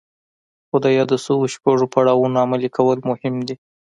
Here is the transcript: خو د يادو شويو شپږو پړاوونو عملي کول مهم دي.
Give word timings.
خو 0.67 0.75
د 0.83 0.85
يادو 0.97 1.17
شويو 1.23 1.51
شپږو 1.53 1.91
پړاوونو 1.93 2.41
عملي 2.45 2.69
کول 2.77 2.97
مهم 3.09 3.35
دي. 3.47 3.55